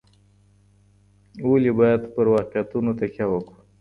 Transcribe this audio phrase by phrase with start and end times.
[1.49, 3.59] ولي بايد په واقعيتونو تکيه وکړو؟